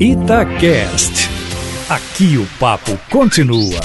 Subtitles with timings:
[0.00, 1.30] Itacast.
[1.88, 3.78] Aqui o papo continua.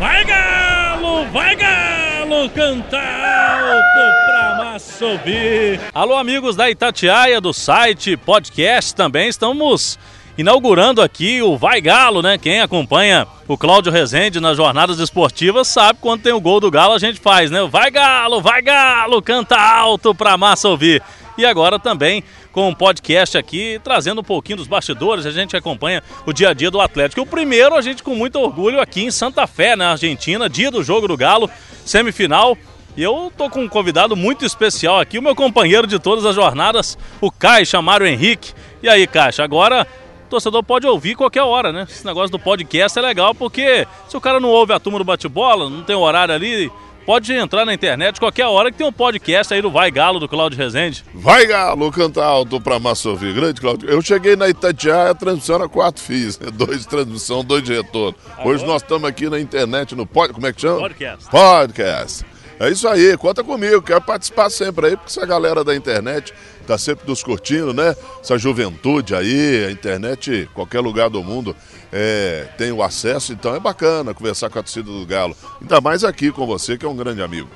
[0.00, 5.78] Vai galo, vai galo, cantar alto pra massa ouvir.
[5.94, 9.98] Alô amigos da Itatiaia, do site, podcast também, estamos
[10.38, 12.38] inaugurando aqui o Vai Galo, né?
[12.38, 16.94] Quem acompanha o Cláudio Rezende nas jornadas esportivas sabe quando tem o gol do Galo
[16.94, 17.62] a gente faz, né?
[17.70, 21.02] Vai Galo, vai Galo, canta alto pra massa ouvir.
[21.36, 22.22] E agora também
[22.52, 26.54] com um podcast aqui, trazendo um pouquinho dos bastidores, a gente acompanha o dia a
[26.54, 27.22] dia do Atlético.
[27.22, 30.82] O primeiro, a gente com muito orgulho aqui em Santa Fé, na Argentina, dia do
[30.82, 31.50] jogo do Galo,
[31.84, 32.56] semifinal.
[32.96, 36.36] E eu tô com um convidado muito especial aqui, o meu companheiro de todas as
[36.36, 38.52] jornadas, o Caixa Mário Henrique.
[38.80, 39.84] E aí, Caixa, agora
[40.26, 41.86] o torcedor pode ouvir qualquer hora, né?
[41.90, 45.04] Esse negócio do podcast é legal porque se o cara não ouve a turma do
[45.04, 46.70] bate-bola, não tem horário ali,
[47.04, 50.28] pode entrar na internet qualquer hora que tem um podcast aí do Vai Galo do
[50.28, 51.04] Cláudio Rezende.
[51.14, 53.34] Vai Galo, canta alto pra massa ouvir.
[53.34, 53.88] Grande Cláudio.
[53.88, 56.50] Eu cheguei na Itatiaia, a transmissão era quatro fios, né?
[56.54, 58.16] dois de transmissão, dois de retorno.
[58.44, 60.32] Hoje nós estamos aqui na internet, no pod...
[60.32, 60.80] como é que chama?
[60.80, 61.30] Podcast.
[61.30, 62.33] Podcast.
[62.58, 66.32] É isso aí, conta comigo, quero participar sempre aí, porque essa galera da internet
[66.66, 67.96] tá sempre nos curtindo, né?
[68.22, 71.54] Essa juventude aí, a internet, qualquer lugar do mundo
[71.92, 75.36] é, tem o acesso, então é bacana conversar com a torcida do Galo.
[75.60, 77.48] Ainda mais aqui com você, que é um grande amigo.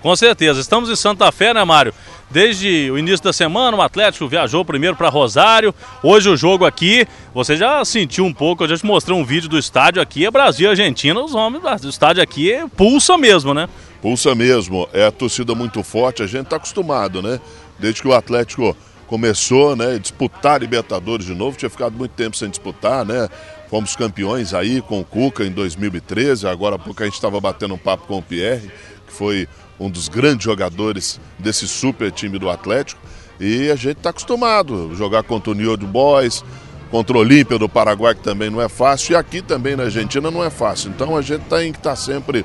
[0.00, 0.60] Com certeza.
[0.60, 1.92] Estamos em Santa Fé, né, Mário?
[2.30, 5.74] Desde o início da semana, o Atlético viajou primeiro para Rosário.
[6.02, 9.48] Hoje o jogo aqui, você já sentiu um pouco, eu já te mostrei um vídeo
[9.48, 13.68] do estádio aqui, é Brasil e Argentina, os homens do estádio aqui pulsa mesmo, né?
[14.00, 17.40] Pulsa mesmo, é a torcida muito forte, a gente está acostumado, né?
[17.78, 22.50] Desde que o Atlético começou, né, disputar Libertadores de novo, tinha ficado muito tempo sem
[22.50, 23.28] disputar, né?
[23.68, 27.78] Fomos campeões aí com o Cuca em 2013, agora pouco a gente estava batendo um
[27.78, 28.70] papo com o Pierre,
[29.06, 33.00] que foi um dos grandes jogadores desse super time do Atlético,
[33.38, 36.44] e a gente está acostumado a jogar contra o New Old Boys,
[36.90, 40.30] contra o Olímpia do Paraguai, que também não é fácil, e aqui também na Argentina
[40.30, 40.90] não é fácil.
[40.90, 42.44] Então a gente tem que estar tá sempre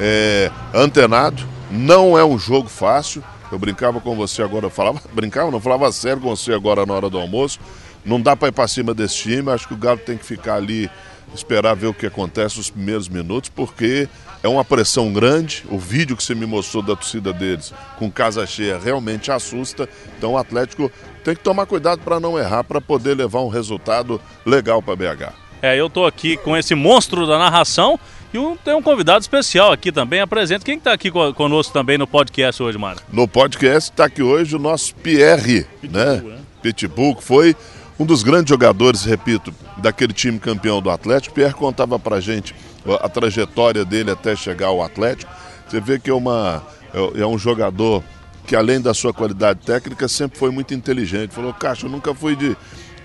[0.00, 1.42] é, antenado.
[1.70, 3.22] Não é um jogo fácil.
[3.50, 7.10] Eu brincava com você agora, falava, brincava, não falava sério com você agora na hora
[7.10, 7.58] do almoço.
[8.04, 9.50] Não dá para ir para cima desse time.
[9.50, 10.90] Acho que o Galo tem que ficar ali,
[11.34, 14.08] esperar ver o que acontece nos primeiros minutos, porque
[14.42, 15.64] é uma pressão grande.
[15.70, 19.88] O vídeo que você me mostrou da torcida deles com casa cheia realmente assusta.
[20.18, 20.92] Então o Atlético
[21.24, 25.32] tem que tomar cuidado para não errar, para poder levar um resultado legal para BH.
[25.62, 27.98] É, eu tô aqui com esse monstro da narração
[28.34, 30.20] e um, tem um convidado especial aqui também.
[30.20, 33.00] Apresenta quem está aqui conosco também no podcast hoje, Mário?
[33.12, 36.16] No podcast está aqui hoje o nosso Pierre, Pitbull, né?
[36.16, 36.38] né?
[36.60, 37.56] Pitbull, que foi
[37.96, 41.32] um dos grandes jogadores, repito, daquele time campeão do Atlético.
[41.32, 42.52] Pierre contava pra gente
[43.00, 45.32] a trajetória dele até chegar ao Atlético.
[45.68, 46.60] Você vê que é, uma,
[46.92, 48.02] é, é um jogador
[48.48, 51.32] que, além da sua qualidade técnica, sempre foi muito inteligente.
[51.32, 52.56] Falou, Caixa, eu nunca fui de,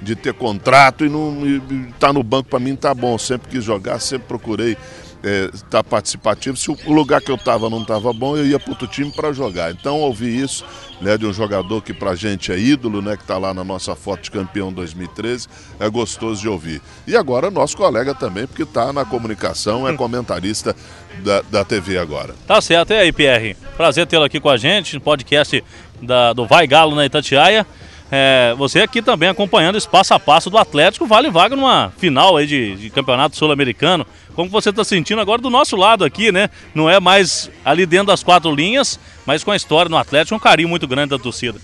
[0.01, 1.62] de ter contrato e não
[2.00, 3.16] tá no banco para mim tá bom.
[3.19, 4.75] Sempre quis jogar, sempre procurei
[5.24, 6.56] estar é, tá participativo.
[6.57, 9.31] Se o lugar que eu estava não estava bom, eu ia para outro time para
[9.34, 9.72] jogar.
[9.72, 10.66] Então, ouvi isso
[11.02, 13.63] né, de um jogador que para a gente é ídolo, né, que está lá na
[13.63, 15.47] nossa foto de campeão 2013,
[15.80, 16.81] é gostoso de ouvir.
[17.07, 20.75] E agora, nosso colega também, porque está na comunicação, é comentarista
[21.24, 22.34] da, da TV agora.
[22.47, 22.91] Tá certo.
[22.91, 23.56] E aí, Pierre?
[23.75, 25.63] Prazer tê-lo aqui com a gente no podcast
[26.01, 27.66] da, do Vai Galo na Itatiaia.
[28.12, 32.38] É, você aqui também acompanhando esse passo a passo do Atlético, vale vaga numa final
[32.38, 34.06] aí de, de campeonato sul-americano.
[34.36, 36.50] Como você está sentindo agora do nosso lado aqui, né?
[36.74, 40.40] Não é mais ali dentro das quatro linhas, mas com a história no Atlético, um
[40.40, 41.59] carinho muito grande da torcida.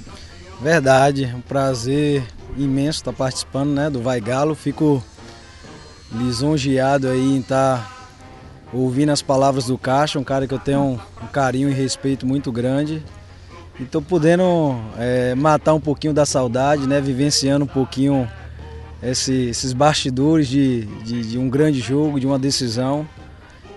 [0.62, 2.24] Verdade, um prazer
[2.58, 4.56] imenso estar participando né, do Vai Galo.
[4.56, 5.04] Fico
[6.12, 7.92] lisonjeado aí em estar
[8.72, 12.52] ouvindo as palavras do Caixa, um cara que eu tenho um carinho e respeito muito
[12.52, 13.04] grande.
[13.80, 17.02] Estou podendo é, matar um pouquinho da saudade, né?
[17.02, 18.30] Vivenciando um pouquinho
[19.04, 23.06] esse, esses bastidores de, de, de, um grande jogo, de uma decisão.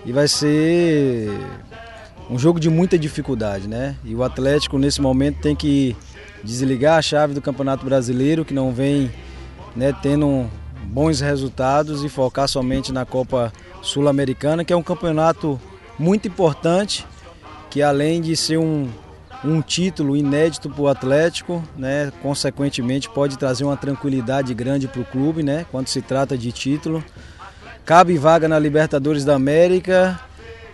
[0.05, 1.29] E vai ser
[2.29, 3.97] um jogo de muita dificuldade, né?
[4.05, 5.97] E o Atlético nesse momento tem que
[6.45, 9.11] desligar a chave do Campeonato Brasileiro, que não vem
[9.75, 10.49] né, tendo
[10.83, 15.59] bons resultados, e focar somente na Copa Sul-Americana, que é um campeonato
[15.97, 17.05] muito importante,
[17.69, 18.87] que além de ser um,
[19.43, 22.11] um título inédito para o Atlético, né?
[22.21, 25.65] consequentemente pode trazer uma tranquilidade grande para o clube né?
[25.71, 27.03] quando se trata de título.
[27.85, 30.19] Cabe vaga na Libertadores da América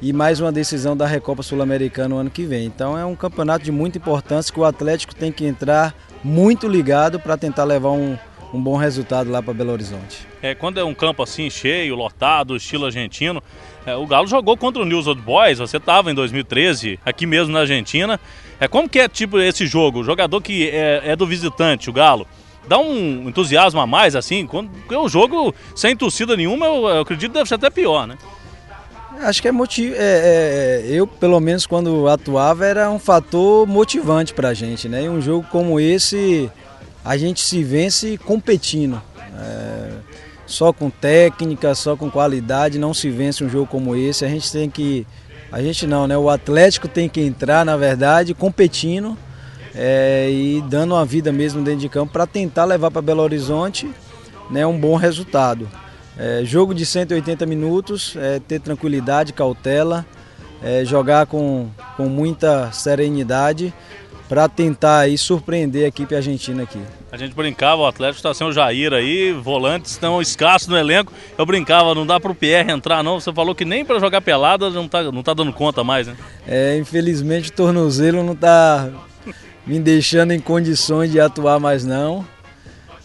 [0.01, 2.65] e mais uma decisão da Recopa Sul-Americana no ano que vem.
[2.65, 7.19] Então é um campeonato de muita importância que o Atlético tem que entrar muito ligado
[7.19, 8.17] para tentar levar um,
[8.55, 10.25] um bom resultado lá para Belo Horizonte.
[10.41, 13.43] É, quando é um campo assim cheio, lotado, estilo argentino,
[13.85, 17.53] é, o Galo jogou contra o News Old Boys, você estava em 2013, aqui mesmo
[17.53, 18.19] na Argentina.
[18.59, 19.99] É, como que é tipo esse jogo?
[19.99, 22.25] O jogador que é, é do visitante, o Galo,
[22.67, 27.01] dá um entusiasmo a mais, assim, quando porque o jogo sem torcida nenhuma, eu, eu
[27.01, 28.17] acredito que deve ser até pior, né?
[29.21, 29.95] Acho que é motivo.
[29.97, 35.03] É, é, eu, pelo menos, quando atuava, era um fator motivante pra gente, né?
[35.03, 36.51] E um jogo como esse,
[37.05, 39.01] a gente se vence competindo.
[39.39, 39.91] É,
[40.47, 44.25] só com técnica, só com qualidade, não se vence um jogo como esse.
[44.25, 45.05] A gente tem que.
[45.51, 46.17] A gente não, né?
[46.17, 49.15] O Atlético tem que entrar, na verdade, competindo
[49.75, 53.89] é, e dando uma vida mesmo dentro de campo para tentar levar para Belo Horizonte
[54.49, 55.69] né, um bom resultado.
[56.17, 60.05] É, jogo de 180 minutos, é, ter tranquilidade, cautela,
[60.63, 63.73] é, jogar com, com muita serenidade
[64.27, 66.79] para tentar aí surpreender a equipe argentina aqui.
[67.11, 71.13] A gente brincava, o Atlético está sem o Jair aí, volantes estão escassos no elenco.
[71.37, 73.19] Eu brincava, não dá para o Pierre entrar não.
[73.19, 76.15] Você falou que nem para jogar pelada não tá, não tá dando conta mais, né?
[76.47, 78.89] É, infelizmente o tornozelo não está
[79.65, 82.25] me deixando em condições de atuar mais não.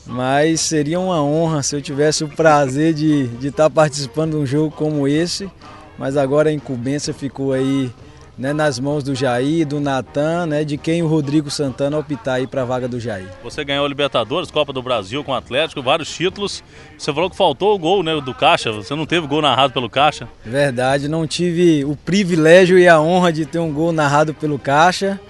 [0.07, 4.37] Mas seria uma honra se eu tivesse o prazer de estar de tá participando de
[4.39, 5.49] um jogo como esse.
[5.97, 7.93] Mas agora a incumbência ficou aí
[8.41, 12.47] né, nas mãos do Jair, do Natan, né, de quem o Rodrigo Santana optar aí
[12.47, 13.29] para a vaga do Jair.
[13.45, 16.65] Você ganhou Libertadores, Copa do Brasil com o Atlético, vários títulos.
[16.97, 19.91] Você falou que faltou o gol né, do Caixa, você não teve gol narrado pelo
[19.91, 20.27] Caixa?
[20.43, 25.21] Verdade, não tive o privilégio e a honra de ter um gol narrado pelo Caixa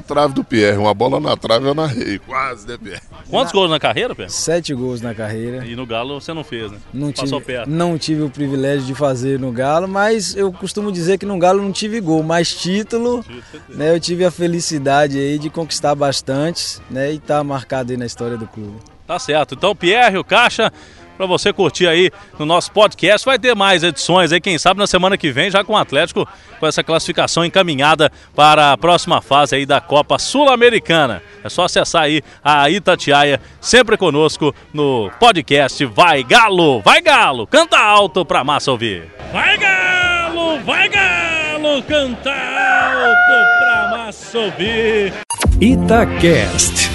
[0.00, 0.78] na trave do Pierre.
[0.78, 3.02] Uma bola na trave eu narrei, quase, né, Pierre?
[3.28, 4.32] Quantos gols na carreira, Pierre?
[4.32, 5.64] Sete gols na carreira.
[5.64, 6.78] E no Galo você não fez, né?
[6.92, 7.70] Não Passou tive, perto.
[7.70, 11.62] Não tive o privilégio de fazer no Galo, mas eu costumo dizer que no Galo
[11.62, 13.24] não tive gol, mas título,
[13.68, 18.06] né, eu tive a felicidade aí de conquistar bastante, né, e tá marcado aí na
[18.06, 18.78] história do clube.
[19.06, 19.54] Tá certo.
[19.54, 20.72] Então, Pierre, o Caixa,
[21.20, 23.26] para você curtir aí no nosso podcast.
[23.26, 26.26] Vai ter mais edições aí, quem sabe na semana que vem, já com o Atlético,
[26.58, 31.22] com essa classificação encaminhada para a próxima fase aí da Copa Sul-Americana.
[31.44, 37.78] É só acessar aí a Itatiaia, sempre conosco no podcast Vai Galo, vai Galo, canta
[37.78, 39.06] alto pra massa ouvir.
[39.30, 45.12] Vai Galo, vai Galo, canta alto pra massa ouvir.
[45.60, 46.88] Itacast.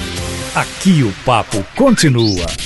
[0.55, 2.64] Aqui o papo continua.